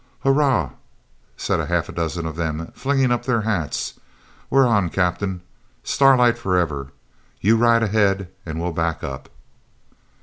'Hurrah!' 0.23 0.71
said 1.37 1.59
half 1.69 1.87
a 1.87 1.91
dozen 1.91 2.25
of 2.25 2.35
them, 2.35 2.71
flinging 2.73 3.11
up 3.11 3.25
their 3.25 3.41
hats. 3.41 3.99
'We're 4.49 4.65
on, 4.65 4.89
Captain. 4.89 5.41
Starlight 5.83 6.39
for 6.39 6.57
ever! 6.57 6.87
You 7.39 7.55
ride 7.55 7.83
ahead 7.83 8.27
and 8.43 8.59
we'll 8.59 8.71
back 8.73 9.03
up.' 9.03 9.29